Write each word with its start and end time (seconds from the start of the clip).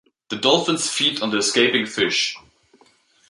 The 0.29 0.35
dolphins 0.37 0.89
feed 0.89 1.21
on 1.21 1.29
the 1.29 1.37
escaping 1.37 1.85
fish. 1.85 2.35